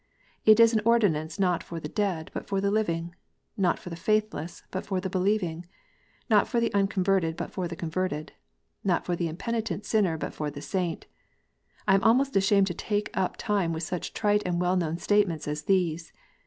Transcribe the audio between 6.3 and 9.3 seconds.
for the unconverted but the converted, not for the